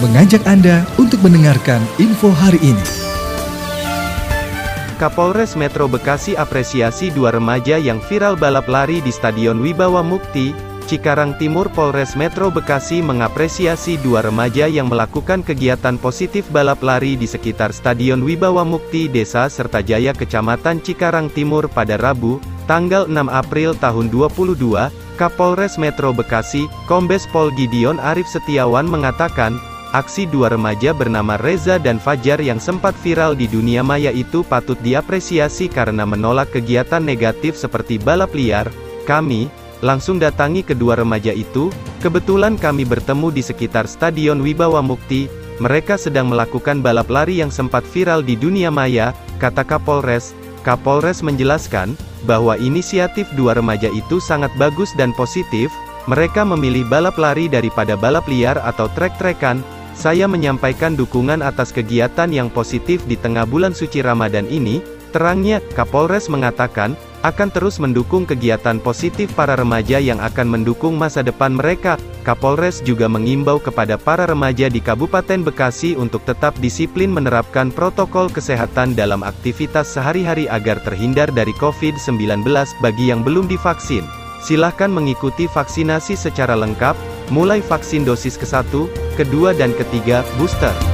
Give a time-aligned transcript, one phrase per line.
[0.00, 2.86] mengajak Anda untuk mendengarkan info hari ini.
[4.96, 10.56] Kapolres Metro Bekasi apresiasi dua remaja yang viral balap lari di Stadion Wibawa Mukti,
[10.88, 17.28] Cikarang Timur Polres Metro Bekasi mengapresiasi dua remaja yang melakukan kegiatan positif balap lari di
[17.28, 24.08] sekitar Stadion Wibawa Mukti Desa Sertajaya Kecamatan Cikarang Timur pada Rabu, tanggal 6 April tahun
[24.08, 24.56] 2022,
[25.20, 29.60] Kapolres Metro Bekasi, Kombes Pol Gideon Arif Setiawan mengatakan,
[29.90, 34.78] aksi dua remaja bernama Reza dan Fajar yang sempat viral di dunia maya itu patut
[34.86, 38.70] diapresiasi karena menolak kegiatan negatif seperti balap liar.
[39.06, 39.50] Kami,
[39.82, 45.26] langsung datangi kedua remaja itu, kebetulan kami bertemu di sekitar Stadion Wibawa Mukti,
[45.58, 49.10] mereka sedang melakukan balap lari yang sempat viral di dunia maya,
[49.42, 50.32] kata Kapolres.
[50.62, 51.98] Kapolres menjelaskan,
[52.28, 55.72] bahwa inisiatif dua remaja itu sangat bagus dan positif,
[56.08, 59.60] mereka memilih balap lari daripada balap liar atau trek-trekan,
[60.00, 64.80] saya menyampaikan dukungan atas kegiatan yang positif di tengah bulan suci Ramadan ini,
[65.12, 71.52] terangnya, Kapolres mengatakan, akan terus mendukung kegiatan positif para remaja yang akan mendukung masa depan
[71.52, 72.00] mereka.
[72.24, 78.96] Kapolres juga mengimbau kepada para remaja di Kabupaten Bekasi untuk tetap disiplin menerapkan protokol kesehatan
[78.96, 82.40] dalam aktivitas sehari-hari agar terhindar dari COVID-19
[82.80, 84.08] bagi yang belum divaksin.
[84.40, 86.96] Silahkan mengikuti vaksinasi secara lengkap,
[87.30, 90.89] mulai vaksin dosis ke-1, kedua dan ketiga, booster.